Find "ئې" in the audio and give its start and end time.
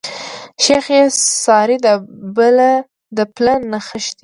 0.93-1.01